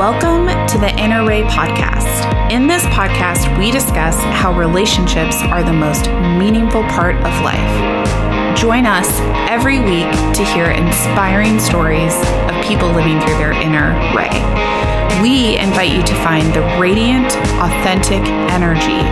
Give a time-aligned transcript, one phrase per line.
[0.00, 2.50] Welcome to the Inner RAE podcast.
[2.50, 6.06] In this podcast, we discuss how relationships are the most
[6.38, 8.56] meaningful part of life.
[8.56, 12.14] Join us every week to hear inspiring stories
[12.48, 15.20] of people living through their inner RAE.
[15.20, 19.04] We invite you to find the radiant, authentic energy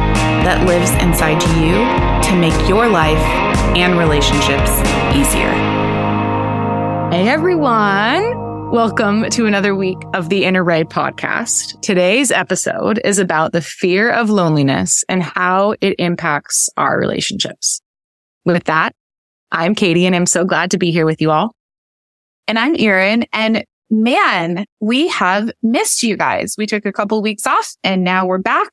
[0.48, 1.84] that lives inside you
[2.30, 3.20] to make your life
[3.76, 4.70] and relationships
[5.14, 5.52] easier.
[7.12, 8.47] Hey everyone.
[8.70, 11.80] Welcome to another week of the Inner RAE podcast.
[11.80, 17.80] Today's episode is about the fear of loneliness and how it impacts our relationships.
[18.44, 18.92] With that,
[19.50, 21.54] I'm Katie and I'm so glad to be here with you all.
[22.46, 26.54] And I'm Erin and man, we have missed you guys.
[26.58, 28.68] We took a couple weeks off and now we're back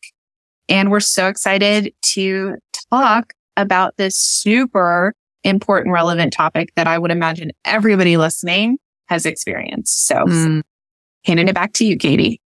[0.67, 2.55] and we're so excited to
[2.91, 5.13] talk about this super
[5.45, 8.77] important, relevant topic that I would imagine everybody listening
[9.07, 10.07] has experienced.
[10.07, 10.61] So mm.
[11.25, 12.41] handing it back to you, Katie.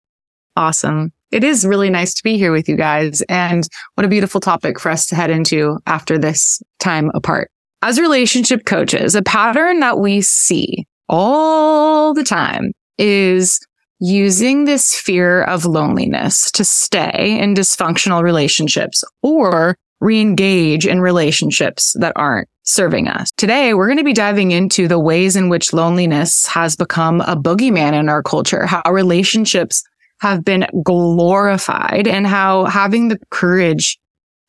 [0.57, 1.13] Awesome.
[1.31, 3.23] It is really nice to be here with you guys.
[3.29, 7.51] And what a beautiful topic for us to head into after this time apart.
[7.83, 13.61] As relationship coaches, a pattern that we see all the time is
[14.01, 22.13] using this fear of loneliness to stay in dysfunctional relationships or re-engage in relationships that
[22.17, 23.31] aren't serving us.
[23.37, 27.35] Today, we're going to be diving into the ways in which loneliness has become a
[27.35, 29.83] boogeyman in our culture, how relationships
[30.21, 33.99] have been glorified and how having the courage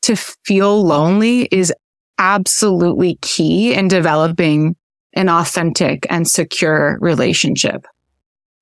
[0.01, 1.73] to feel lonely is
[2.17, 4.75] absolutely key in developing
[5.13, 7.85] an authentic and secure relationship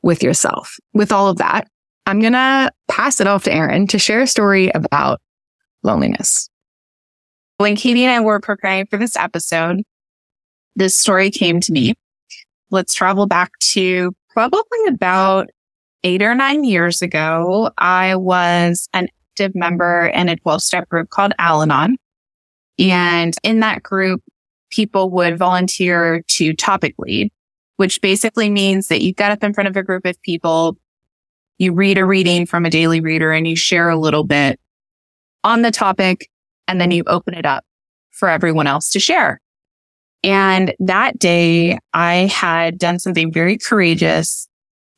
[0.02, 0.78] with yourself.
[0.94, 1.68] With all of that,
[2.06, 5.20] I'm going to pass it off to Erin to share a story about
[5.84, 6.50] loneliness.
[7.58, 9.82] When Katie and I were preparing for this episode,
[10.76, 11.96] this story came to me.
[12.70, 15.50] Let's travel back to probably about
[16.04, 17.72] eight or nine years ago.
[17.80, 21.98] I was an active member in a 12 step group called Al Anon.
[22.78, 24.22] And in that group,
[24.70, 27.32] people would volunteer to topic lead,
[27.78, 30.78] which basically means that you get up in front of a group of people,
[31.58, 34.60] you read a reading from a daily reader and you share a little bit
[35.44, 36.30] on the topic
[36.68, 37.64] and then you open it up
[38.12, 39.40] for everyone else to share.
[40.24, 44.48] And that day I had done something very courageous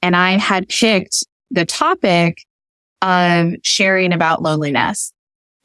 [0.01, 2.43] and I had picked the topic
[3.01, 5.11] of sharing about loneliness.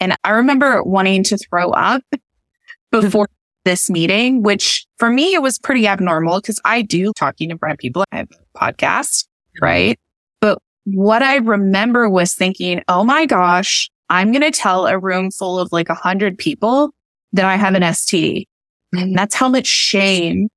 [0.01, 2.03] And I remember wanting to throw up
[2.91, 3.29] before
[3.65, 7.79] this meeting, which for me, it was pretty abnormal because I do talking to of
[7.79, 8.05] people.
[8.13, 9.27] I have a podcast,
[9.61, 9.99] right?
[10.41, 15.31] But what I remember was thinking, Oh my gosh, I'm going to tell a room
[15.31, 16.91] full of like a hundred people
[17.33, 18.45] that I have an STD.
[18.93, 20.49] And that's how much shame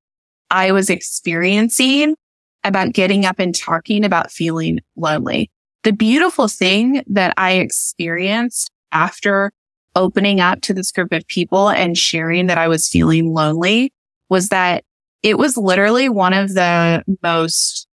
[0.52, 2.16] I was experiencing
[2.64, 5.50] about getting up and talking about feeling lonely.
[5.84, 9.52] The beautiful thing that I experienced after
[9.96, 13.92] opening up to this group of people and sharing that I was feeling lonely
[14.30, 14.84] was that
[15.24, 17.88] it was literally one of the most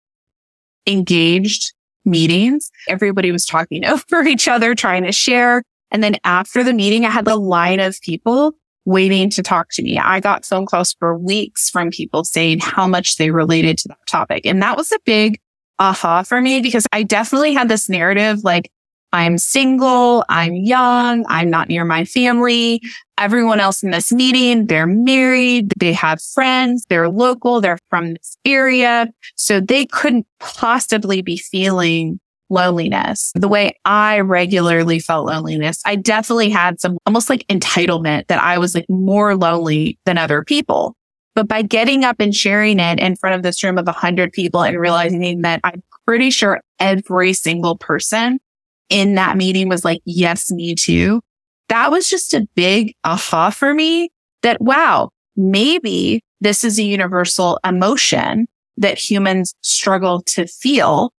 [0.87, 1.72] engaged
[2.04, 2.70] meetings.
[2.88, 5.62] Everybody was talking over each other, trying to share.
[5.91, 8.54] And then after the meeting, I had the line of people
[8.84, 9.98] waiting to talk to me.
[9.98, 14.06] I got phone calls for weeks from people saying how much they related to that
[14.06, 14.44] topic.
[14.44, 15.41] And that was a big
[15.78, 18.70] aha for me because I definitely had this narrative like,
[19.14, 20.25] I'm single.
[20.28, 21.25] I'm young.
[21.28, 22.82] I'm not near my family.
[23.16, 25.72] Everyone else in this meeting, they're married.
[25.78, 26.84] They have friends.
[26.88, 27.60] They're local.
[27.60, 29.08] They're from this area.
[29.36, 32.19] So they couldn't possibly be feeling
[32.50, 35.81] loneliness the way I regularly felt loneliness.
[35.86, 40.42] I definitely had some almost like entitlement that I was like more lonely than other
[40.42, 40.96] people.
[41.36, 44.32] But by getting up and sharing it in front of this room of a hundred
[44.32, 48.41] people and realizing that I'm pretty sure every single person
[48.89, 51.21] in that meeting was like, yes, me too.
[51.69, 54.11] That was just a big aha for me
[54.43, 61.12] that, wow, maybe this is a universal emotion that humans struggle to feel.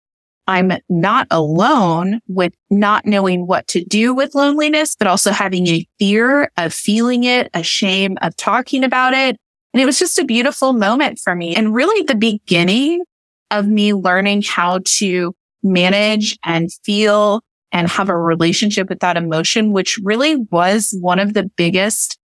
[0.47, 5.87] I'm not alone with not knowing what to do with loneliness, but also having a
[5.99, 9.39] fear of feeling it, a shame of talking about it.
[9.73, 13.03] And it was just a beautiful moment for me and really the beginning
[13.51, 17.41] of me learning how to manage and feel
[17.75, 22.17] and have a relationship with that emotion, which really was one of the biggest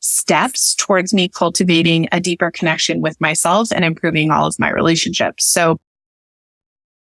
[0.00, 5.46] steps towards me cultivating a deeper connection with myself and improving all of my relationships.
[5.46, 5.78] So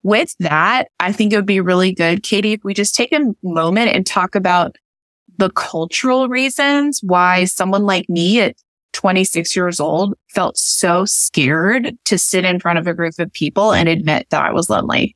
[0.03, 3.33] with that, I think it would be really good, Katie, if we just take a
[3.41, 4.75] moment and talk about
[5.37, 8.55] the cultural reasons why someone like me at
[8.93, 13.73] 26 years old felt so scared to sit in front of a group of people
[13.73, 15.15] and admit that I was lonely.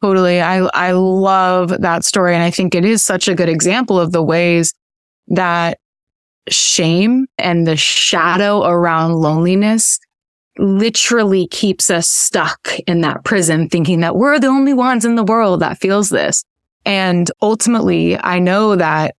[0.00, 0.40] Totally.
[0.40, 2.34] I, I love that story.
[2.34, 4.74] And I think it is such a good example of the ways
[5.28, 5.78] that
[6.48, 9.98] shame and the shadow around loneliness
[10.56, 15.24] literally keeps us stuck in that prison thinking that we're the only ones in the
[15.24, 16.44] world that feels this.
[16.84, 19.14] And ultimately, I know that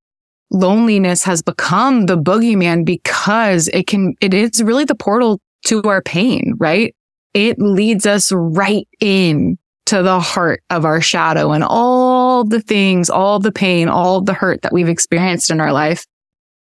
[0.50, 6.02] loneliness has become the boogeyman because it can, it is really the portal to our
[6.02, 6.94] pain, right?
[7.34, 13.08] It leads us right in to the heart of our shadow and all the things,
[13.08, 16.04] all the pain, all the hurt that we've experienced in our life.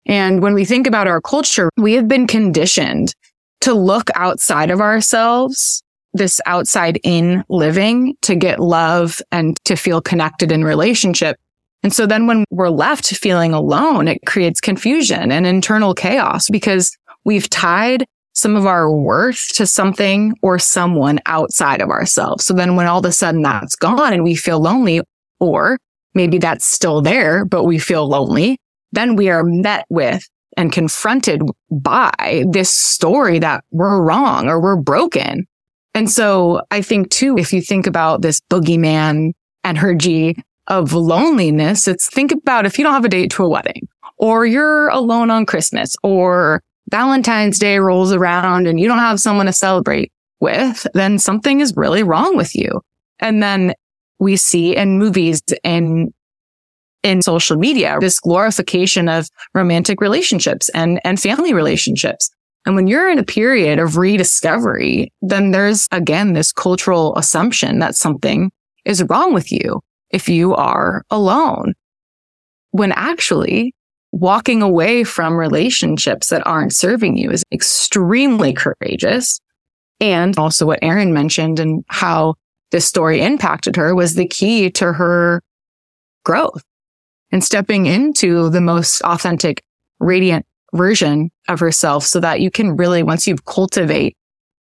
[0.05, 3.15] And when we think about our culture, we have been conditioned
[3.61, 5.81] to look outside of ourselves,
[6.13, 11.35] this outside in living to get love and to feel connected in relationship.
[11.81, 16.95] And so then when we're left feeling alone, it creates confusion and internal chaos because
[17.23, 18.05] we've tied
[18.35, 22.45] some of our worth to something or someone outside of ourselves.
[22.45, 25.01] So then when all of a sudden that's gone and we feel lonely,
[25.39, 25.77] or
[26.13, 28.59] maybe that's still there, but we feel lonely,
[28.91, 30.27] then we are met with
[30.57, 31.41] and confronted
[31.71, 35.45] by this story that we're wrong or we're broken.
[35.93, 39.31] And so I think too, if you think about this boogeyman
[39.63, 40.35] energy
[40.67, 44.45] of loneliness, it's think about if you don't have a date to a wedding or
[44.45, 46.61] you're alone on Christmas or
[46.91, 51.75] Valentine's Day rolls around and you don't have someone to celebrate with, then something is
[51.75, 52.81] really wrong with you.
[53.19, 53.73] And then
[54.19, 56.13] we see in movies and
[57.03, 62.31] in social media, this glorification of romantic relationships and, and family relationships.
[62.65, 67.95] And when you're in a period of rediscovery, then there's again this cultural assumption that
[67.95, 68.51] something
[68.85, 71.73] is wrong with you if you are alone.
[72.71, 73.74] When actually
[74.15, 79.41] walking away from relationships that aren't serving you is extremely courageous.
[79.99, 82.35] And also what Erin mentioned and how
[82.71, 85.43] this story impacted her was the key to her
[86.23, 86.63] growth
[87.33, 89.61] and stepping into the most authentic,
[89.99, 94.15] radiant version of herself so that you can really, once you cultivate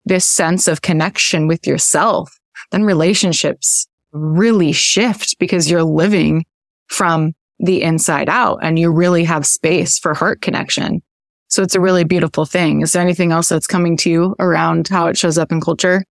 [0.05, 6.45] this sense of connection with yourself, then relationships really shift because you're living
[6.85, 11.01] from the inside out and you really have space for heart connection.
[11.49, 12.81] So it's a really beautiful thing.
[12.81, 16.03] Is there anything else that's coming to you around how it shows up in culture?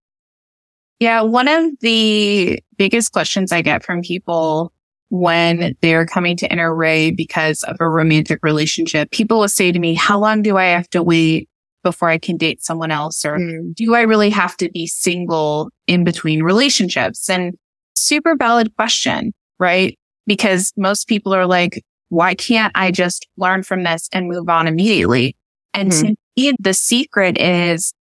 [0.99, 1.23] Yeah.
[1.23, 4.73] One of the biggest questions I get from people
[5.11, 9.79] when they're coming to Inner RAE because of a romantic relationship, people will say to
[9.79, 11.49] me, how long do I have to wait
[11.83, 13.25] before I can date someone else?
[13.25, 13.75] Or mm.
[13.75, 17.31] do I really have to be single in between relationships?
[17.31, 17.55] And
[17.95, 19.98] super valid question, right?
[20.29, 24.69] Because most people are like, why can't I just learn from this and move on
[24.69, 25.37] immediately?
[25.75, 26.07] And mm-hmm.
[26.09, 27.93] to me, the secret is,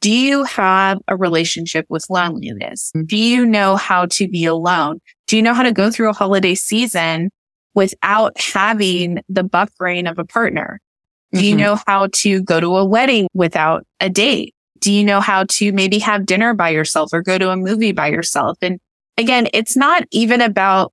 [0.00, 2.90] do you have a relationship with loneliness?
[2.94, 3.06] Mm-hmm.
[3.06, 5.00] Do you know how to be alone?
[5.26, 7.30] Do you know how to go through a holiday season
[7.74, 10.80] without having the buffering of a partner?
[11.32, 11.60] Do you mm-hmm.
[11.60, 14.54] know how to go to a wedding without a date?
[14.78, 17.92] Do you know how to maybe have dinner by yourself or go to a movie
[17.92, 18.58] by yourself?
[18.62, 18.78] And
[19.16, 20.92] again, it's not even about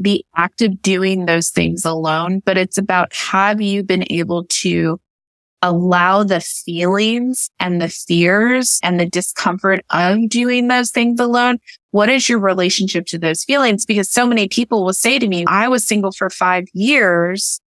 [0.00, 4.98] the act of doing those things alone, but it's about have you been able to
[5.62, 11.58] allow the feelings and the fears and the discomfort of doing those things alone.
[11.90, 13.84] What is your relationship to those feelings?
[13.84, 17.60] Because so many people will say to me, I was single for five years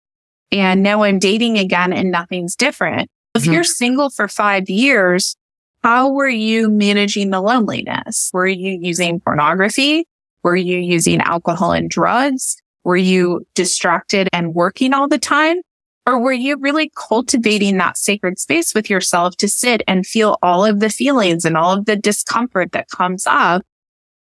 [0.51, 3.11] and now I'm dating again and nothing's different.
[3.35, 3.53] If mm-hmm.
[3.53, 5.37] you're single for five years,
[5.83, 8.31] how were you managing the loneliness?
[8.33, 10.07] Were you using pornography?
[10.43, 12.57] Were you using alcohol and drugs?
[12.85, 15.59] Were you distracted and working all the time?
[16.05, 20.65] Or were you really cultivating that sacred space with yourself to sit and feel all
[20.65, 23.63] of the feelings and all of the discomfort that comes up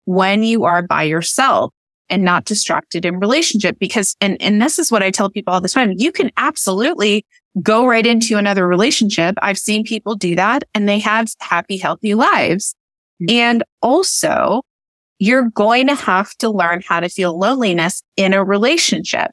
[0.04, 1.72] when you are by yourself
[2.08, 3.80] and not distracted in relationship?
[3.80, 5.94] Because, and, and this is what I tell people all the time.
[5.96, 7.26] You can absolutely
[7.60, 9.34] go right into another relationship.
[9.42, 12.76] I've seen people do that and they have happy, healthy lives.
[13.20, 13.36] Mm-hmm.
[13.36, 14.62] And also
[15.22, 19.30] you're going to have to learn how to feel loneliness in a relationship.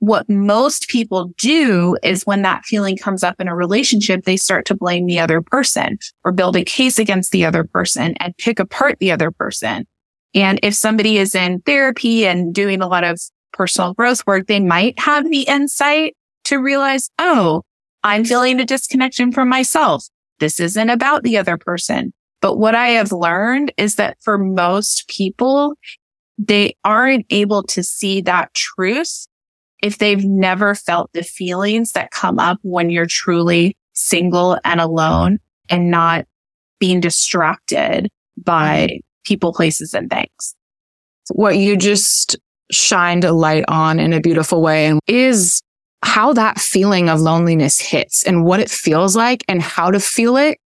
[0.00, 4.66] What most people do is when that feeling comes up in a relationship, they start
[4.66, 8.58] to blame the other person or build a case against the other person and pick
[8.58, 9.86] apart the other person.
[10.34, 13.20] And if somebody is in therapy and doing a lot of
[13.52, 17.62] personal growth work, they might have the insight to realize, oh,
[18.02, 20.04] I'm feeling a disconnection from myself.
[20.40, 22.12] This isn't about the other person.
[22.42, 25.74] But what I have learned is that for most people,
[26.36, 29.26] they aren't able to see that truth
[29.80, 35.38] if they've never felt the feelings that come up when you're truly single and alone
[35.68, 36.26] and not
[36.80, 40.56] being distracted by people, places and things.
[41.34, 42.36] what you just
[42.72, 45.62] shined a light on in a beautiful way and is
[46.02, 50.36] how that feeling of loneliness hits and what it feels like and how to feel
[50.36, 50.58] it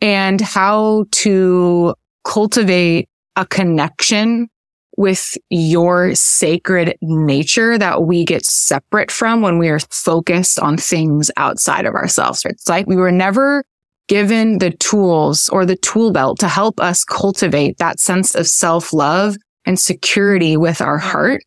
[0.00, 4.48] and how to cultivate a connection
[4.96, 11.30] with your sacred nature that we get separate from when we are focused on things
[11.36, 12.42] outside of ourselves.
[12.46, 13.64] It's like we were never
[14.08, 18.92] given the tools or the tool belt to help us cultivate that sense of self
[18.92, 19.36] love
[19.66, 21.42] and security with our heart.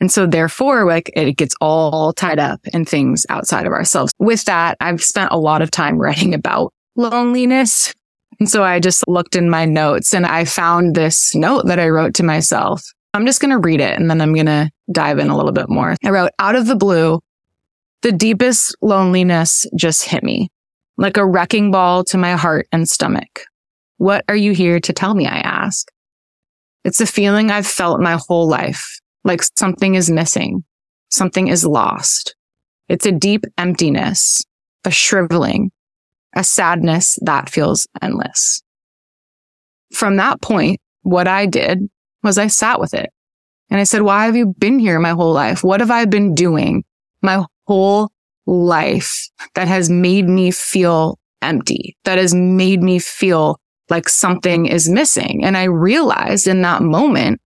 [0.00, 4.12] And so therefore, like it gets all tied up in things outside of ourselves.
[4.18, 7.94] With that, I've spent a lot of time writing about loneliness.
[8.38, 11.88] And so I just looked in my notes and I found this note that I
[11.88, 12.84] wrote to myself.
[13.14, 15.52] I'm just going to read it and then I'm going to dive in a little
[15.52, 15.96] bit more.
[16.04, 17.20] I wrote out of the blue,
[18.02, 20.50] the deepest loneliness just hit me
[20.98, 23.44] like a wrecking ball to my heart and stomach.
[23.96, 25.26] What are you here to tell me?
[25.26, 25.88] I ask.
[26.84, 30.64] It's a feeling I've felt my whole life, like something is missing,
[31.10, 32.34] something is lost.
[32.88, 34.44] It's a deep emptiness,
[34.84, 35.70] a shriveling,
[36.34, 38.62] a sadness that feels endless.
[39.92, 41.88] From that point, what I did
[42.22, 43.10] was I sat with it
[43.70, 45.64] and I said, why have you been here my whole life?
[45.64, 46.84] What have I been doing
[47.22, 48.10] my whole
[48.46, 54.88] life that has made me feel empty, that has made me feel like something is
[54.88, 55.44] missing.
[55.44, 57.40] And I realized in that moment,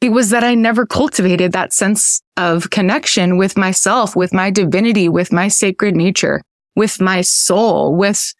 [0.00, 5.08] it was that I never cultivated that sense of connection with myself, with my divinity,
[5.08, 6.42] with my sacred nature,
[6.76, 8.32] with my soul, with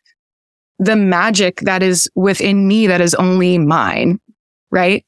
[0.78, 4.20] the magic that is within me that is only mine.
[4.70, 5.04] Right.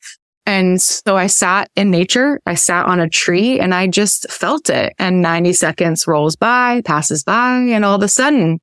[0.47, 2.40] And so I sat in nature.
[2.47, 4.94] I sat on a tree and I just felt it.
[4.99, 8.58] And 90 seconds rolls by, passes by, and all of a sudden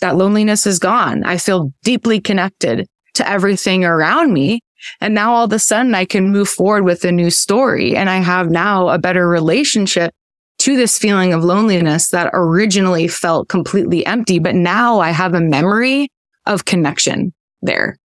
[0.00, 1.24] that loneliness is gone.
[1.24, 4.60] I feel deeply connected to everything around me.
[5.00, 8.08] And now all of a sudden I can move forward with a new story and
[8.08, 10.12] I have now a better relationship
[10.60, 14.38] to this feeling of loneliness that originally felt completely empty.
[14.38, 16.08] But now I have a memory
[16.46, 17.96] of connection there.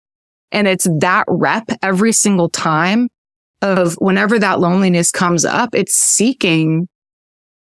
[0.52, 3.08] And it's that rep every single time
[3.60, 6.88] of whenever that loneliness comes up, it's seeking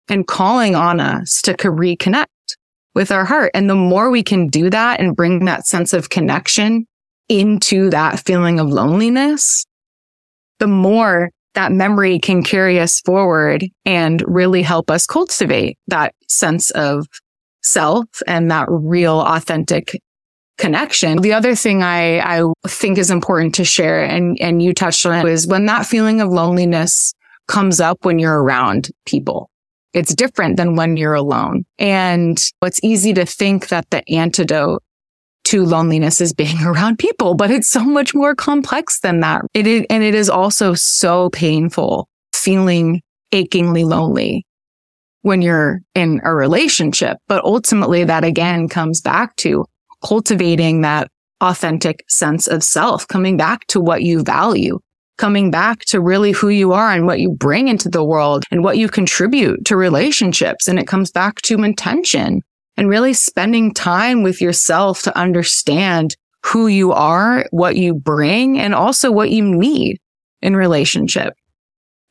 [0.09, 2.27] and calling on us to reconnect
[2.95, 3.51] with our heart.
[3.55, 6.87] And the more we can do that and bring that sense of connection
[7.29, 9.67] into that feeling of loneliness,
[10.61, 16.71] the more that memory can carry us forward and really help us cultivate that sense
[16.71, 17.07] of
[17.63, 20.01] self and that real authentic
[20.59, 21.21] connection.
[21.21, 25.27] The other thing I, I think is important to share and, and you touched on
[25.27, 27.13] it is when that feeling of loneliness
[27.49, 29.51] comes up when you're around people.
[29.93, 31.65] It's different than when you're alone.
[31.79, 34.83] And it's easy to think that the antidote
[35.47, 39.43] to loneliness is being around people, but it's so much more complex than that.
[39.55, 44.47] It is, and it is also so painful feeling achingly lonely
[45.23, 47.19] when you're in a relationship.
[47.29, 49.65] But ultimately that again comes back to
[50.05, 51.09] cultivating that
[51.41, 54.79] authentic sense of self, coming back to what you value,
[55.19, 58.63] coming back to really who you are and what you bring into the world and
[58.63, 60.69] what you contribute to relationships.
[60.69, 62.43] And it comes back to intention
[62.77, 68.75] and really spending time with yourself to understand who you are, what you bring, and
[68.75, 69.99] also what you need
[70.43, 71.35] in relationship.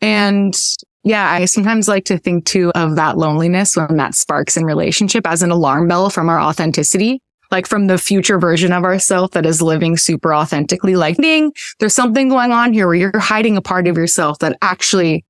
[0.02, 0.56] And
[1.04, 5.28] yeah, I sometimes like to think too of that loneliness when that sparks in relationship
[5.28, 9.46] as an alarm bell from our authenticity like from the future version of ourself that
[9.46, 13.62] is living super authentically, like, ding, there's something going on here where you're hiding a
[13.62, 15.26] part of yourself that actually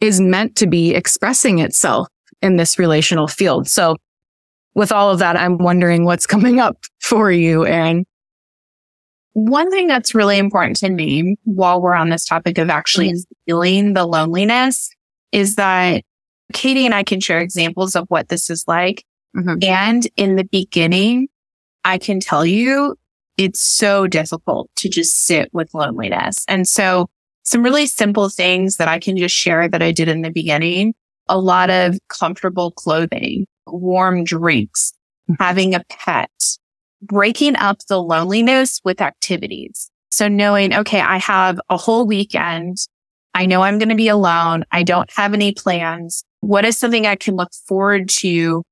[0.00, 2.08] is meant to be expressing itself
[2.42, 3.68] in this relational field.
[3.68, 3.96] So
[4.74, 8.04] with all of that, I'm wondering what's coming up for you, Erin.
[9.32, 13.32] One thing that's really important to name while we're on this topic of actually mm-hmm.
[13.46, 14.90] feeling the loneliness
[15.32, 16.04] is that
[16.52, 19.04] Katie and I can share examples of what this is like.
[19.36, 19.64] Mm-hmm.
[19.64, 21.28] And in the beginning,
[21.84, 22.96] I can tell you
[23.36, 26.44] it's so difficult to just sit with loneliness.
[26.46, 27.08] And so
[27.42, 30.94] some really simple things that I can just share that I did in the beginning,
[31.28, 34.92] a lot of comfortable clothing, warm drinks,
[35.30, 35.42] mm-hmm.
[35.42, 36.30] having a pet,
[37.02, 39.90] breaking up the loneliness with activities.
[40.10, 42.78] So knowing, okay, I have a whole weekend.
[43.34, 44.64] I know I'm going to be alone.
[44.70, 46.24] I don't have any plans.
[46.40, 48.62] What is something I can look forward to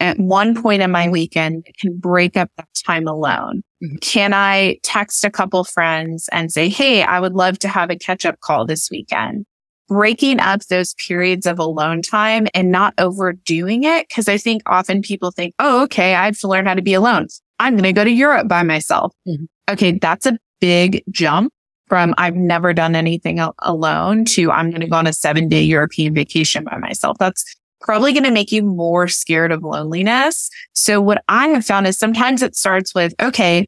[0.00, 3.62] at one point in my weekend that can break up that time alone?
[3.82, 3.96] Mm-hmm.
[4.00, 7.96] Can I text a couple friends and say, Hey, I would love to have a
[7.96, 9.44] catch up call this weekend?
[9.88, 14.08] Breaking up those periods of alone time and not overdoing it.
[14.10, 16.14] Cause I think often people think, Oh, okay.
[16.14, 17.28] I have to learn how to be alone.
[17.58, 19.12] I'm going to go to Europe by myself.
[19.26, 19.44] Mm-hmm.
[19.70, 19.92] Okay.
[19.92, 21.52] That's a big jump
[21.88, 25.62] from I've never done anything alone to I'm going to go on a seven day
[25.62, 27.16] European vacation by myself.
[27.18, 27.44] That's
[27.80, 30.50] probably going to make you more scared of loneliness.
[30.72, 33.66] So what I have found is sometimes it starts with, okay,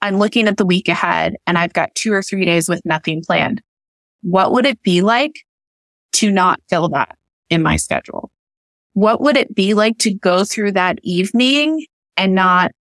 [0.00, 3.22] I'm looking at the week ahead and I've got two or three days with nothing
[3.24, 3.62] planned.
[4.22, 5.44] What would it be like
[6.14, 7.16] to not fill that
[7.50, 8.30] in my schedule?
[8.94, 11.86] What would it be like to go through that evening
[12.16, 12.72] and not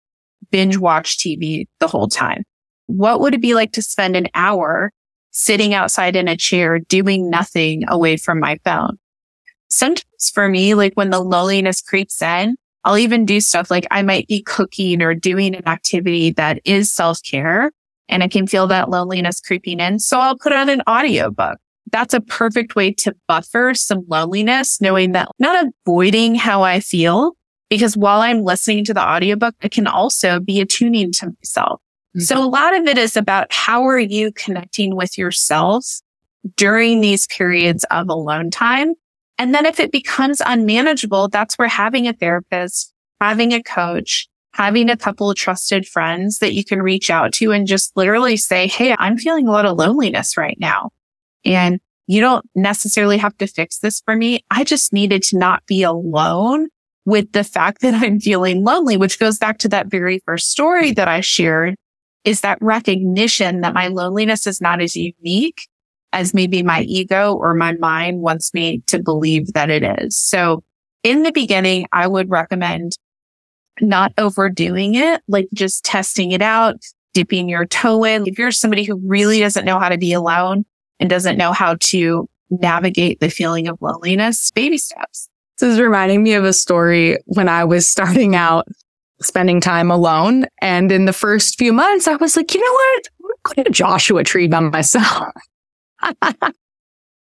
[0.51, 2.45] binge watch TV the whole time?
[2.87, 4.93] What would it be like to spend an hour
[5.31, 8.99] sitting outside in a chair doing nothing away from my phone?
[9.69, 14.03] Sometimes for me, like when the loneliness creeps in, I'll even do stuff like I
[14.03, 17.71] might be cooking or doing an activity that is self care
[18.11, 19.99] and I can feel that loneliness creeping in.
[19.99, 21.59] So I'll put on an audiobook.
[21.93, 27.33] That's a perfect way to buffer some loneliness, knowing that not avoiding how I feel,
[27.69, 31.81] because while I'm listening to the audiobook, it can also be attuning to myself.
[32.17, 32.21] Mm-hmm.
[32.21, 35.85] So a lot of it is about how are you connecting with yourself
[36.57, 38.95] during these periods of alone time?
[39.39, 44.91] And then if it becomes unmanageable, that's where having a therapist, having a coach, having
[44.91, 48.67] a couple of trusted friends that you can reach out to and just literally say,
[48.67, 50.91] Hey, I'm feeling a lot of loneliness right now.
[51.45, 54.45] And you don't necessarily have to fix this for me.
[54.51, 56.69] I just needed to not be alone
[57.05, 60.93] with the fact that I'm feeling lonely, which goes back to that very first story
[60.93, 61.77] that I shared
[62.25, 65.69] is that recognition that my loneliness is not as unique
[66.13, 70.17] as maybe my ego or my mind wants me to believe that it is.
[70.17, 70.63] So
[71.03, 72.93] in the beginning, I would recommend
[73.81, 76.77] not overdoing it, like just testing it out,
[77.15, 78.27] dipping your toe in.
[78.27, 80.65] If you're somebody who really doesn't know how to be alone
[80.99, 85.29] and doesn't know how to navigate the feeling of loneliness, baby steps.
[85.59, 88.67] This is reminding me of a story when I was starting out
[89.23, 90.47] spending time alone.
[90.61, 93.09] And in the first few months, I was like, you know what?
[93.47, 95.33] I'm going to Joshua Tree by myself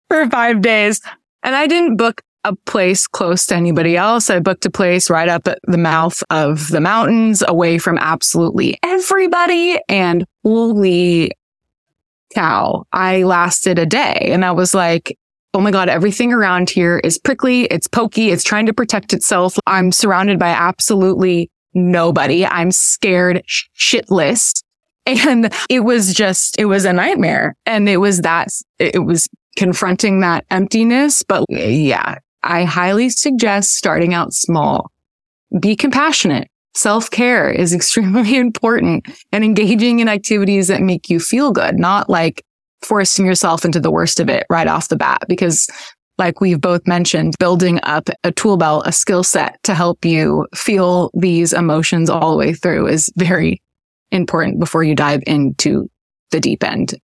[0.09, 1.01] for five days.
[1.42, 4.31] And I didn't book a place close to anybody else.
[4.31, 8.79] I booked a place right up at the mouth of the mountains away from absolutely
[8.83, 9.79] everybody.
[9.89, 11.33] And holy
[12.33, 15.19] cow, I lasted a day and I was like,
[15.55, 17.63] Oh my God, everything around here is prickly.
[17.65, 18.31] It's pokey.
[18.31, 19.59] It's trying to protect itself.
[19.67, 22.45] I'm surrounded by absolutely nobody.
[22.47, 23.43] I'm scared
[23.77, 24.63] shitless.
[25.09, 27.55] And it was just, it was a nightmare.
[27.65, 28.49] And it was that,
[28.81, 31.23] it was confronting that emptiness.
[31.23, 34.91] But yeah, I highly suggest starting out small.
[35.61, 36.49] Be compassionate.
[36.75, 42.09] Self care is extremely important and engaging in activities that make you feel good, not
[42.09, 42.45] like
[42.83, 45.23] forcing yourself into the worst of it right off the bat.
[45.29, 45.69] Because
[46.19, 50.47] like we've both mentioned, building up a tool belt, a skill set to help you
[50.55, 53.61] feel these emotions all the way through is very
[54.11, 55.91] important before you dive into
[56.31, 56.95] the deep end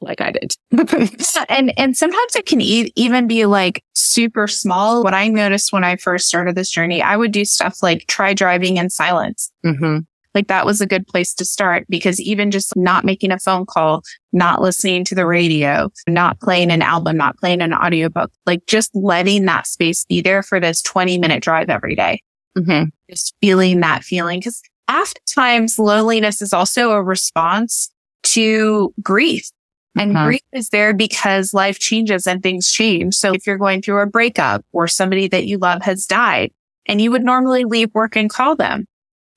[0.00, 0.54] like I did.
[1.48, 5.02] and and sometimes it can e- even be like super small.
[5.02, 8.34] What I noticed when I first started this journey, I would do stuff like try
[8.34, 9.50] driving in silence.
[9.64, 10.00] Mm-hmm.
[10.34, 13.64] Like that was a good place to start because even just not making a phone
[13.64, 14.02] call,
[14.34, 18.94] not listening to the radio, not playing an album, not playing an audiobook, like just
[18.94, 22.20] letting that space be there for this 20 minute drive every day.
[22.56, 22.90] Mm-hmm.
[23.08, 24.42] Just feeling that feeling.
[24.42, 27.90] Cause oftentimes loneliness is also a response
[28.24, 29.50] to grief
[29.96, 30.26] and mm-hmm.
[30.26, 33.14] grief is there because life changes and things change.
[33.14, 36.52] So if you're going through a breakup or somebody that you love has died
[36.86, 38.86] and you would normally leave work and call them,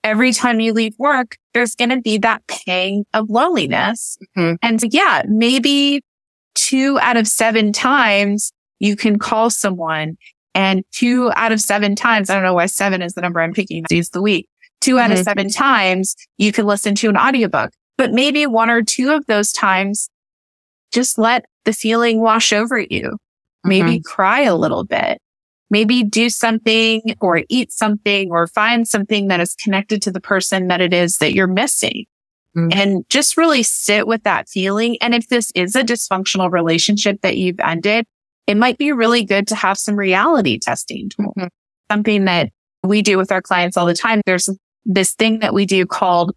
[0.04, 4.18] every time you leave work, there's going to be that pang of loneliness.
[4.38, 4.56] Mm-hmm.
[4.62, 6.02] And yeah, maybe
[6.56, 10.18] two out of seven times you can call someone
[10.56, 13.54] and two out of seven times, I don't know why seven is the number I'm
[13.54, 14.48] picking days the week.
[14.82, 15.00] 2 mm-hmm.
[15.00, 15.24] out of mm-hmm.
[15.24, 19.52] seven times you can listen to an audiobook, but maybe one or two of those
[19.52, 20.10] times
[20.92, 23.18] just let the feeling wash over you.
[23.64, 24.10] Maybe mm-hmm.
[24.10, 25.20] cry a little bit.
[25.70, 30.68] Maybe do something or eat something or find something that is connected to the person
[30.68, 32.06] that it is that you're missing.
[32.58, 32.70] Mm-hmm.
[32.78, 34.98] And just really sit with that feeling.
[35.02, 38.06] And if this is a dysfunctional relationship that you've ended,
[38.48, 41.34] it might be really good to have some reality testing tool.
[41.38, 41.48] Mm-hmm.
[41.92, 42.50] Something that
[42.84, 44.22] we do with our clients all the time.
[44.26, 44.50] There's
[44.86, 46.36] this thing that we do called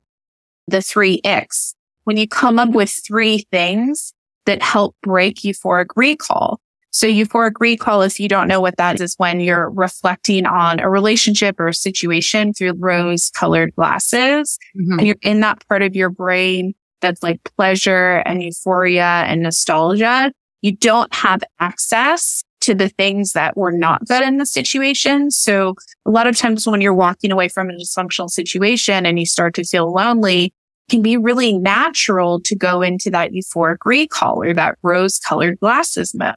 [0.67, 1.75] the three X.
[2.05, 4.13] When you come up with three things
[4.47, 6.61] that help break euphoric recall.
[6.91, 10.79] So euphoric recall, if you don't know what that is, is when you're reflecting on
[10.79, 14.99] a relationship or a situation through rose colored glasses mm-hmm.
[14.99, 20.33] and you're in that part of your brain that's like pleasure and euphoria and nostalgia.
[20.61, 25.31] You don't have access to the things that were not good in the situation.
[25.31, 25.75] So
[26.07, 29.55] a lot of times when you're walking away from a dysfunctional situation and you start
[29.55, 30.55] to feel lonely,
[30.91, 36.15] can be really natural to go into that euphoric recall or that rose colored glasses
[36.15, 36.35] mode.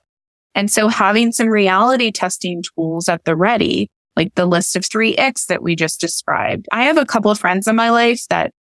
[0.53, 5.15] And so having some reality testing tools at the ready, like the list of three
[5.15, 6.67] X that we just described.
[6.71, 8.51] I have a couple of friends in my life that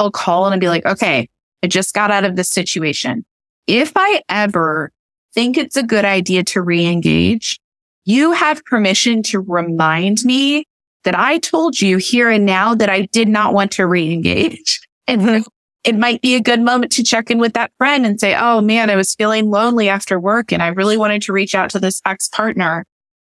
[0.00, 1.28] I'll call and be like, okay,
[1.62, 3.24] I just got out of this situation.
[3.68, 4.90] If I ever
[5.32, 7.60] think it's a good idea to re-engage,
[8.04, 10.64] you have permission to remind me
[11.04, 14.80] that I told you here and now that I did not want to re-engage.
[15.06, 15.42] And mm-hmm.
[15.84, 18.60] it might be a good moment to check in with that friend and say, Oh
[18.60, 21.78] man, I was feeling lonely after work and I really wanted to reach out to
[21.78, 22.84] this ex partner.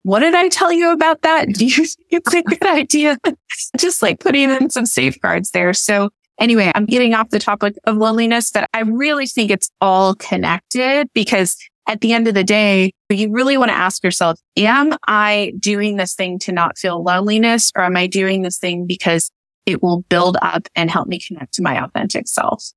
[0.02, 1.48] What did I tell you about that?
[1.52, 3.18] Do you think it's a good idea?
[3.76, 5.74] Just like putting in some safeguards there.
[5.74, 10.14] So anyway, I'm getting off the topic of loneliness, but I really think it's all
[10.14, 11.56] connected because
[11.88, 15.96] at the end of the day, you really want to ask yourself, am I doing
[15.96, 19.30] this thing to not feel loneliness or am I doing this thing because
[19.66, 22.72] it will build up and help me connect to my authentic self?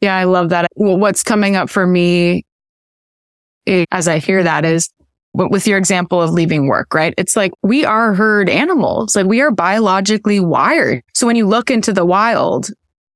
[0.00, 0.68] Yeah, I love that.
[0.74, 2.44] Well, what's coming up for me
[3.66, 4.90] eh, as I hear that is
[5.34, 7.14] with your example of leaving work, right?
[7.16, 9.16] It's like we are herd animals.
[9.16, 11.02] Like we are biologically wired.
[11.14, 12.68] So when you look into the wild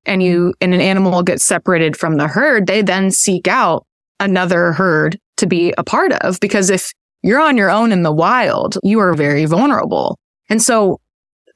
[0.06, 3.86] and you, and an animal gets separated from the herd, they then seek out
[4.18, 6.40] another herd to be a part of.
[6.40, 6.90] Because if
[7.22, 10.18] you're on your own in the wild, you are very vulnerable.
[10.48, 11.00] And so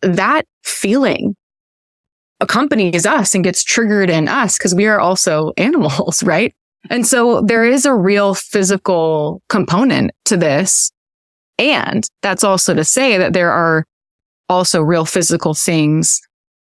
[0.03, 1.37] that feeling
[2.41, 6.55] accompanies us and gets triggered in us because we are also animals, right?
[6.89, 10.91] And so there is a real physical component to this.
[11.59, 13.85] And that's also to say that there are
[14.49, 16.21] also real physical things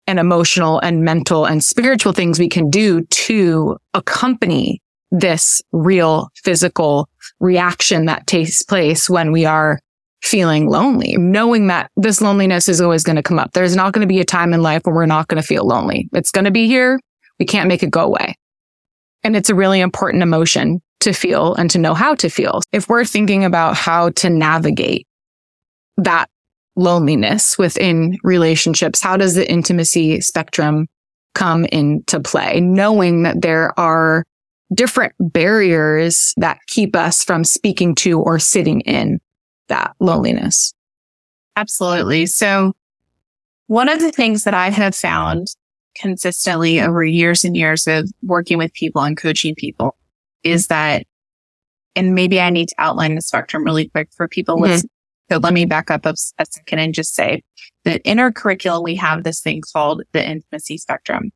[0.07, 7.09] and emotional and mental and spiritual things we can do to accompany this real physical
[7.41, 9.79] reaction that takes place when we are
[10.27, 13.53] feeling lonely, knowing that this loneliness is always going to come up.
[13.53, 15.65] There's not going to be a time in life where we're not going to feel
[15.65, 16.09] lonely.
[16.13, 16.99] It's going to be here.
[17.39, 18.35] We can't make it go away.
[19.23, 22.61] And it's a really important emotion to feel and to know how to feel.
[22.73, 25.07] If we're thinking about how to navigate
[25.97, 26.29] that
[26.75, 30.89] loneliness within relationships, how does the intimacy spectrum
[31.35, 32.61] come into play?
[32.61, 34.25] Knowing that there are
[34.75, 39.21] different barriers that keep us from speaking to or sitting in
[39.69, 40.73] that loneliness.
[41.57, 42.27] Absolutely.
[42.27, 42.75] So
[43.67, 45.49] one of the things that I have found
[45.97, 49.97] consistently over years and years of working with people and coaching people
[50.45, 51.07] is that,
[51.95, 54.65] and maybe I need to outline the spectrum really quick for people mm-hmm.
[54.65, 54.91] listening.
[55.31, 57.43] So let me back up a, a second and just say
[57.85, 61.33] that in our curriculum, we have this thing called the intimacy spectrum.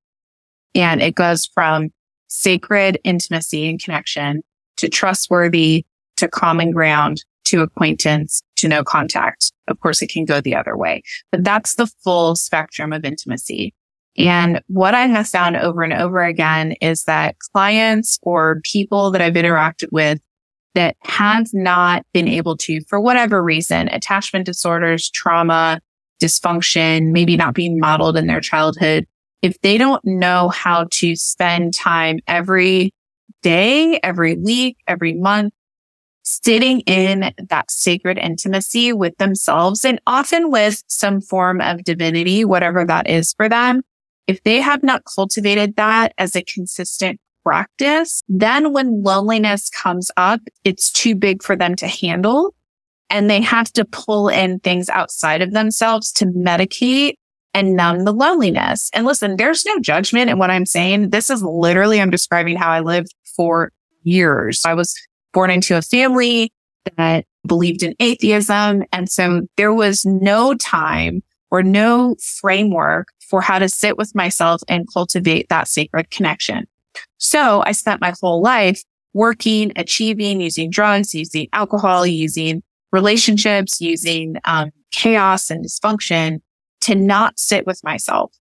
[0.75, 1.89] And it goes from
[2.29, 4.43] sacred intimacy and connection
[4.77, 5.85] to trustworthy
[6.19, 9.53] to common ground to acquaintance to no contact.
[9.69, 13.75] Of course, it can go the other way, but that's the full spectrum of intimacy.
[14.19, 19.21] And what I have found over and over again is that clients or people that
[19.23, 20.21] I've interacted with
[20.75, 25.81] that have not been able to, for whatever reason, attachment disorders, trauma,
[26.21, 29.07] dysfunction, maybe not being modeled in their childhood,
[29.43, 32.93] if they don't know how to spend time every
[33.43, 35.55] day, every week, every month,
[36.23, 42.85] sitting in that sacred intimacy with themselves and often with some form of divinity, whatever
[42.85, 43.83] that is for them.
[44.27, 50.41] If they have not cultivated that as a consistent practice, then when loneliness comes up,
[50.63, 52.55] it's too big for them to handle.
[53.09, 57.15] And they have to pull in things outside of themselves to medicate
[57.53, 58.89] and numb the loneliness.
[58.95, 61.11] And listen, there's no judgment in what I'm saying.
[61.11, 63.73] This is literally, I'm describing how I lived for
[64.05, 64.63] years.
[64.65, 64.95] I was
[65.33, 66.53] born into a family
[66.97, 68.85] that believed in atheism.
[68.93, 74.63] And so there was no time or no framework for how to sit with myself
[74.69, 76.67] and cultivate that sacred connection.
[77.19, 78.83] So I spent my whole life
[79.15, 82.63] working, achieving, using drugs, using alcohol, using
[82.93, 86.41] relationships, using um, chaos and dysfunction
[86.83, 88.33] to not sit with myself.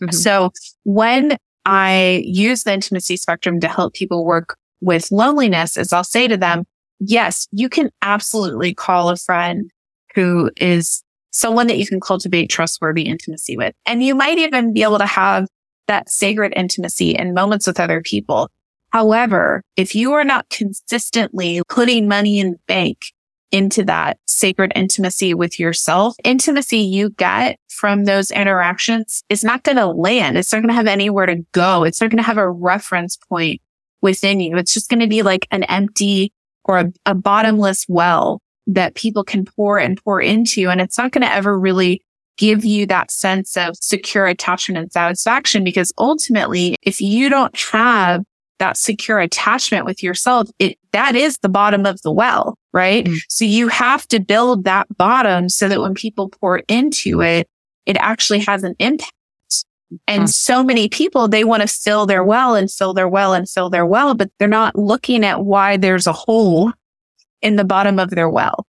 [0.00, 0.12] Mm-hmm.
[0.12, 0.52] So
[0.84, 6.28] when I use the intimacy spectrum to help people work with loneliness is I'll say
[6.28, 6.64] to them,
[6.98, 9.70] yes, you can absolutely call a friend
[10.14, 13.74] who is someone that you can cultivate trustworthy intimacy with.
[13.86, 15.46] And you might even be able to have
[15.86, 18.50] that sacred intimacy in moments with other people.
[18.90, 22.98] However, if you are not consistently putting money in the bank
[23.52, 29.76] into that sacred intimacy with yourself, intimacy you get from those interactions is not going
[29.76, 30.36] to land.
[30.36, 31.84] It's not going to have anywhere to go.
[31.84, 33.60] It's not going to have a reference point
[34.02, 34.56] within you.
[34.56, 36.32] It's just going to be like an empty
[36.64, 40.68] or a, a bottomless well that people can pour and pour into.
[40.68, 42.02] And it's not going to ever really
[42.36, 45.64] give you that sense of secure attachment and satisfaction.
[45.64, 48.22] Because ultimately, if you don't have
[48.58, 53.04] that secure attachment with yourself, it, that is the bottom of the well, right?
[53.04, 53.16] Mm-hmm.
[53.28, 57.48] So you have to build that bottom so that when people pour into it,
[57.86, 59.12] it actually has an impact.
[60.06, 60.26] And hmm.
[60.26, 63.70] so many people, they want to fill their well and fill their well and fill
[63.70, 66.72] their well, but they're not looking at why there's a hole
[67.42, 68.66] in the bottom of their well.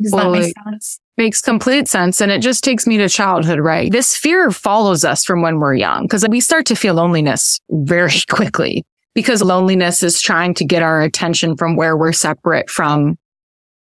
[0.00, 1.00] Does well, that make sense?
[1.16, 2.20] Makes complete sense.
[2.20, 3.90] And it just takes me to childhood, right?
[3.90, 8.20] This fear follows us from when we're young because we start to feel loneliness very
[8.30, 13.18] quickly because loneliness is trying to get our attention from where we're separate from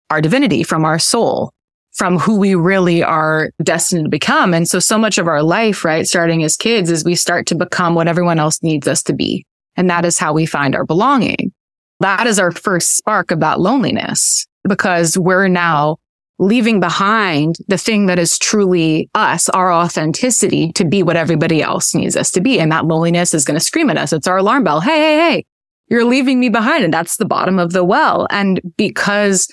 [0.09, 1.53] our divinity, from our soul,
[1.93, 4.55] from who we really are destined to become.
[4.55, 7.55] And so, so much of our life, right, starting as kids, is we start to
[7.55, 9.45] become what everyone else needs us to be.
[9.77, 11.53] And that is how we find our belonging.
[12.01, 15.97] That is our first spark about loneliness because we're now
[16.39, 21.95] leaving behind the thing that is truly us, our authenticity to be what everybody else
[21.95, 22.59] needs us to be.
[22.59, 24.13] And that loneliness is going to scream at us.
[24.13, 24.81] It's our alarm bell.
[24.81, 25.47] Hey, hey, hey,
[25.89, 26.83] you're leaving me behind.
[26.83, 28.27] And that's the bottom of the well.
[28.31, 29.47] And because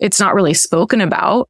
[0.00, 1.48] it's not really spoken about,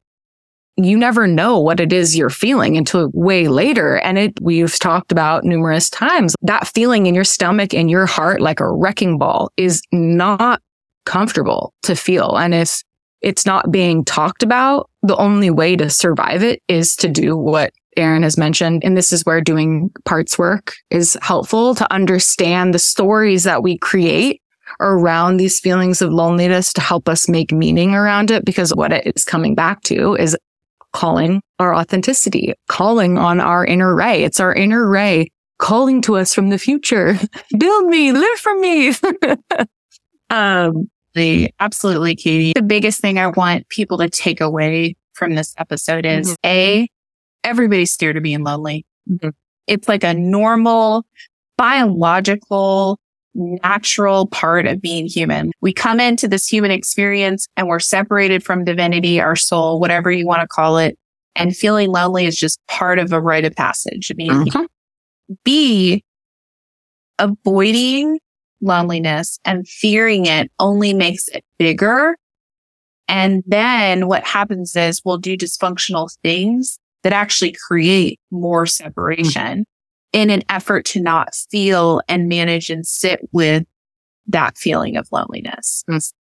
[0.77, 3.97] you never know what it is you're feeling until way later.
[3.97, 8.41] And it, we've talked about numerous times that feeling in your stomach and your heart,
[8.41, 10.61] like a wrecking ball is not
[11.05, 12.37] comfortable to feel.
[12.37, 12.81] And if
[13.21, 17.71] it's not being talked about, the only way to survive it is to do what
[17.95, 18.83] Erin has mentioned.
[18.83, 23.77] And this is where doing parts work is helpful to understand the stories that we
[23.77, 24.41] create
[24.81, 28.43] around these feelings of loneliness to help us make meaning around it.
[28.43, 30.35] Because what it is coming back to is
[30.95, 34.23] calling our authenticity, calling on our inner RAE.
[34.23, 35.27] It's our inner RAE
[35.59, 37.19] calling to us from the future.
[37.57, 38.93] Build me, live for me.
[40.29, 40.89] um,
[41.59, 42.53] absolutely, Katie.
[42.55, 46.47] The biggest thing I want people to take away from this episode is mm-hmm.
[46.47, 46.87] A,
[47.43, 48.85] everybody's scared of being lonely.
[49.09, 49.29] Mm-hmm.
[49.67, 51.05] It's like a normal
[51.57, 52.99] biological
[53.35, 55.51] natural part of being human.
[55.61, 60.25] We come into this human experience and we're separated from divinity, our soul, whatever you
[60.25, 60.97] want to call it.
[61.35, 64.09] And feeling lonely is just part of a rite of passage.
[64.09, 64.63] I mean, mm-hmm.
[65.43, 66.01] B,
[67.19, 68.19] avoiding
[68.61, 72.15] loneliness and fearing it only makes it bigger.
[73.07, 79.65] And then what happens is we'll do dysfunctional things that actually create more separation
[80.13, 83.65] in an effort to not feel and manage and sit with
[84.27, 85.83] that feeling of loneliness.
[85.89, 86.13] Mm.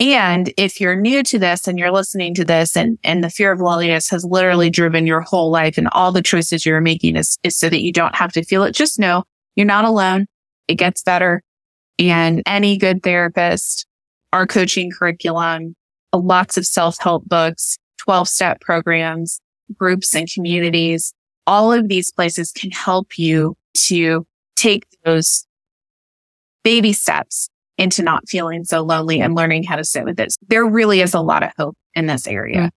[0.00, 3.50] And if you're new to this and you're listening to this and, and the fear
[3.50, 7.36] of loneliness has literally driven your whole life and all the choices you're making is,
[7.42, 9.24] is so that you don't have to feel it, just know
[9.56, 10.26] you're not alone.
[10.68, 11.42] It gets better.
[11.98, 13.86] And any good therapist,
[14.32, 15.74] our coaching curriculum,
[16.14, 19.40] lots of self-help books, 12 step programs,
[19.76, 21.12] groups and communities
[21.48, 25.46] all of these places can help you to take those
[26.62, 30.36] baby steps into not feeling so lonely and learning how to sit with it.
[30.48, 32.54] There really is a lot of hope in this area.
[32.54, 32.68] Yeah,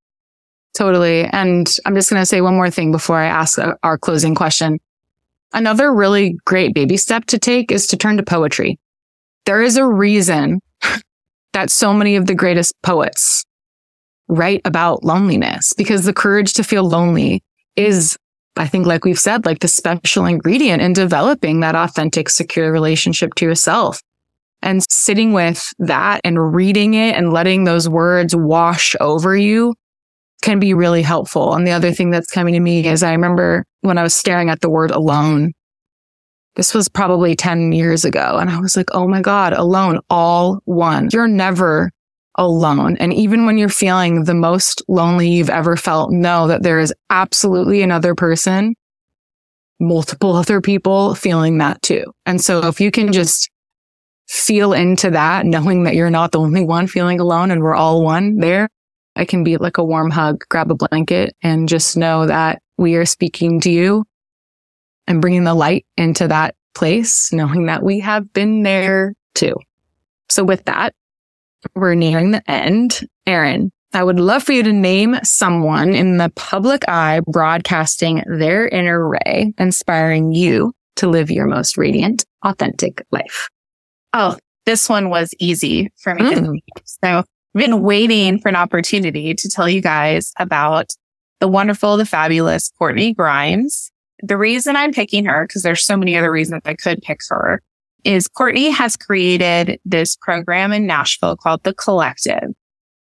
[0.73, 1.25] totally.
[1.25, 4.37] And I'm just going to say one more thing before I ask uh, our closing
[4.37, 4.79] question.
[5.53, 8.79] Another really great baby step to take is to turn to poetry.
[9.47, 10.61] There is a reason
[11.55, 13.45] that so many of the greatest poets
[14.29, 17.43] write about loneliness because the courage to feel lonely
[17.75, 18.17] is
[18.57, 23.35] I think, like we've said, like the special ingredient in developing that authentic, secure relationship
[23.37, 24.03] to yourself.
[24.63, 29.75] And sitting with that and reading it and letting those words wash over you
[30.43, 31.55] can be really helpful.
[31.55, 34.51] And the other thing that's coming to me is I remember when I was staring
[34.51, 35.53] at the word alone.
[36.57, 38.37] This was probably 10 years ago.
[38.39, 41.09] And I was like, oh my God, alone, all one.
[41.13, 41.91] You're never
[42.37, 42.97] alone.
[42.99, 46.95] And even when you're feeling the most lonely you've ever felt, know that there is
[47.11, 48.75] absolutely another person,
[49.79, 52.05] multiple other people feeling that too.
[52.27, 53.51] And so if you can just
[54.29, 58.05] feel into that, knowing that you're not the only one feeling alone and we're all
[58.05, 58.69] one there,
[59.17, 62.95] it can be like a warm hug, grab a blanket and just know that we
[62.95, 64.05] are speaking to you
[65.07, 69.55] and bringing the light into that place, knowing that we have been there too.
[70.29, 70.95] So with that,
[71.75, 73.01] we're nearing the end.
[73.27, 78.69] Erin, I would love for you to name someone in the public eye broadcasting their
[78.69, 83.49] inner RAE, inspiring you to live your most radiant, authentic life.
[84.13, 86.23] Oh, this one was easy for me.
[86.23, 86.59] Mm.
[86.85, 90.91] So I've been waiting for an opportunity to tell you guys about
[91.41, 93.91] the wonderful, the fabulous Courtney Grimes.
[94.23, 97.63] The reason I'm picking her, because there's so many other reasons I could pick her,
[98.05, 102.51] is Courtney has created this program in Nashville called The Collective.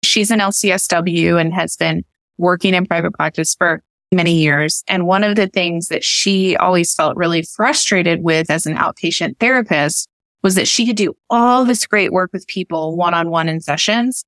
[0.05, 2.05] She's an LCSW and has been
[2.39, 3.83] working in private practice for
[4.13, 4.83] many years.
[4.89, 9.39] And one of the things that she always felt really frustrated with as an outpatient
[9.39, 10.09] therapist
[10.43, 13.61] was that she could do all this great work with people one on one in
[13.61, 14.25] sessions,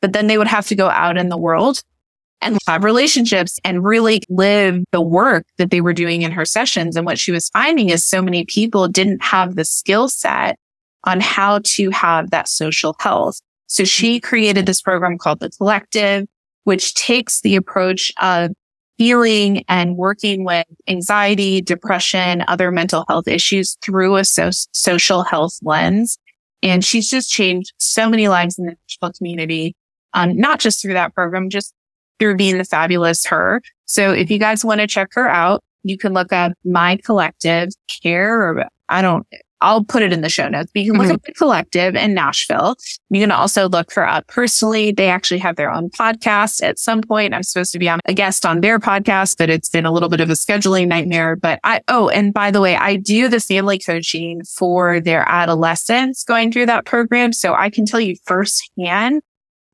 [0.00, 1.82] but then they would have to go out in the world
[2.42, 6.96] and have relationships and really live the work that they were doing in her sessions.
[6.96, 10.58] And what she was finding is so many people didn't have the skill set
[11.04, 13.40] on how to have that social health.
[13.66, 16.26] So she created this program called the collective,
[16.64, 18.52] which takes the approach of
[18.98, 25.58] healing and working with anxiety, depression, other mental health issues through a so- social health
[25.62, 26.18] lens.
[26.62, 29.74] And she's just changed so many lives in the Nashville community,
[30.14, 31.74] um, not just through that program, just
[32.22, 33.60] through being the fabulous her.
[33.84, 37.70] So if you guys want to check her out, you can look up my collective
[38.00, 39.26] care or I don't,
[39.60, 40.70] I'll put it in the show notes.
[40.72, 41.16] But you can look mm-hmm.
[41.16, 42.76] up the collective in Nashville.
[43.10, 44.92] You can also look her up personally.
[44.92, 47.34] They actually have their own podcast at some point.
[47.34, 50.08] I'm supposed to be on a guest on their podcast, but it's been a little
[50.08, 51.34] bit of a scheduling nightmare.
[51.34, 56.22] But I, oh, and by the way, I do the family coaching for their adolescents
[56.22, 57.32] going through that program.
[57.32, 59.22] So I can tell you firsthand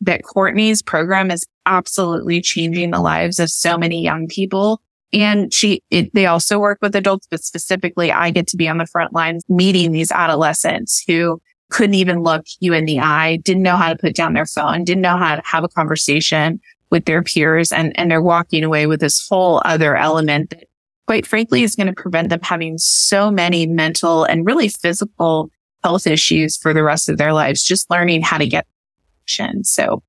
[0.01, 4.81] that Courtney's program is absolutely changing the lives of so many young people.
[5.13, 8.79] And she, it, they also work with adults, but specifically I get to be on
[8.79, 13.63] the front lines meeting these adolescents who couldn't even look you in the eye, didn't
[13.63, 17.05] know how to put down their phone, didn't know how to have a conversation with
[17.05, 17.73] their peers.
[17.73, 20.65] And, and they're walking away with this whole other element that
[21.07, 25.51] quite frankly is going to prevent them having so many mental and really physical
[25.83, 28.67] health issues for the rest of their lives, just learning how to get
[29.23, 29.65] action.
[29.65, 30.03] So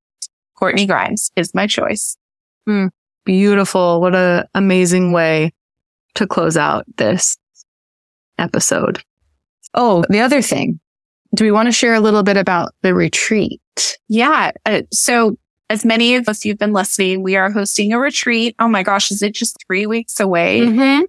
[0.60, 2.18] Courtney Grimes is my choice.
[2.68, 2.90] Mm.
[3.26, 4.02] Beautiful.
[4.02, 5.54] What an amazing way
[6.16, 7.38] to close out this
[8.38, 9.02] episode.
[9.74, 10.80] Oh, the other thing.
[11.36, 13.62] Do we want to share a little bit about the retreat?
[14.10, 14.52] Yeah.
[14.66, 15.38] Uh, so
[15.70, 18.56] as many of us you've been listening, we are hosting a retreat.
[18.60, 20.62] Oh my gosh, is it just three weeks away?
[20.62, 21.04] Mm-hmm.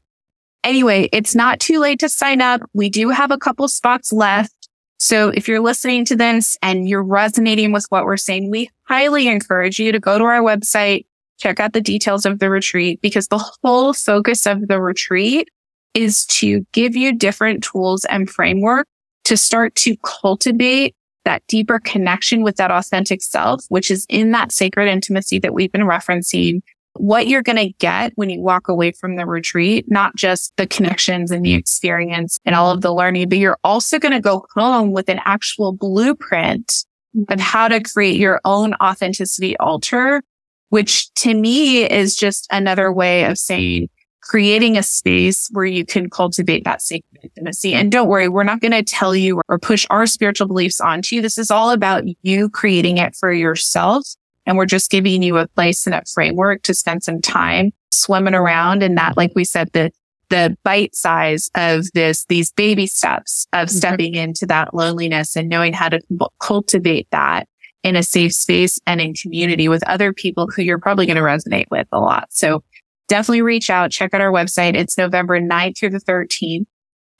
[0.62, 2.60] Anyway, it's not too late to sign up.
[2.74, 4.59] We do have a couple spots left.
[5.00, 9.28] So if you're listening to this and you're resonating with what we're saying, we highly
[9.28, 11.06] encourage you to go to our website,
[11.38, 15.48] check out the details of the retreat because the whole focus of the retreat
[15.94, 18.86] is to give you different tools and framework
[19.24, 24.52] to start to cultivate that deeper connection with that authentic self, which is in that
[24.52, 26.60] sacred intimacy that we've been referencing.
[27.00, 30.66] What you're going to get when you walk away from the retreat, not just the
[30.66, 34.46] connections and the experience and all of the learning, but you're also going to go
[34.54, 36.84] home with an actual blueprint
[37.28, 40.22] of how to create your own authenticity altar
[40.70, 43.88] which to me is just another way of saying
[44.22, 47.74] creating a space where you can cultivate that sacred intimacy.
[47.74, 51.16] And don't worry, we're not going to tell you or push our spiritual beliefs onto
[51.16, 51.22] you.
[51.22, 54.04] This is all about you creating it for yourself.
[54.46, 58.34] And we're just giving you a place and a framework to spend some time swimming
[58.34, 59.90] around in that, like we said, the
[60.30, 63.76] the bite size of this, these baby steps of mm-hmm.
[63.76, 66.00] stepping into that loneliness and knowing how to
[66.38, 67.48] cultivate that
[67.82, 71.22] in a safe space and in community with other people who you're probably going to
[71.22, 72.28] resonate with a lot.
[72.30, 72.62] So
[73.08, 74.76] definitely reach out, check out our website.
[74.76, 76.66] It's November 9th through the 13th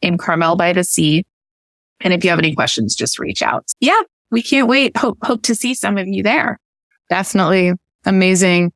[0.00, 1.24] in Carmel by the Sea.
[2.00, 3.66] And if you have any questions, just reach out.
[3.80, 4.96] Yeah, we can't wait.
[4.96, 6.59] Hope, hope to see some of you there.
[7.10, 7.72] Definitely
[8.06, 8.72] amazing.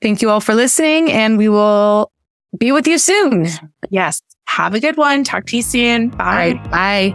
[0.00, 2.12] Thank you all for listening and we will
[2.58, 3.46] be with you soon.
[3.90, 4.20] Yes.
[4.46, 5.24] Have a good one.
[5.24, 6.10] Talk to you soon.
[6.10, 6.60] Bye.
[6.70, 7.14] Bye.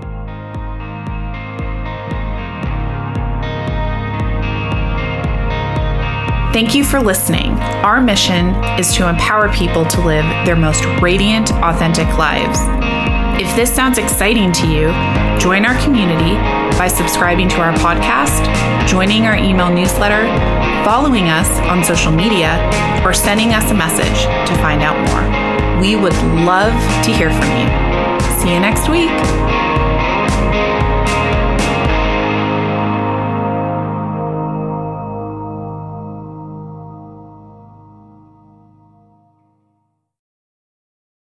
[6.52, 7.52] Thank you for listening.
[7.86, 8.48] Our mission
[8.80, 12.60] is to empower people to live their most radiant, authentic lives.
[13.40, 14.88] If this sounds exciting to you,
[15.40, 16.36] join our community
[16.80, 18.48] by subscribing to our podcast,
[18.88, 20.24] joining our email newsletter,
[20.86, 22.56] following us on social media,
[23.04, 25.82] or sending us a message to find out more.
[25.82, 26.16] We would
[26.46, 26.72] love
[27.04, 27.68] to hear from you.
[28.40, 29.79] See you next week.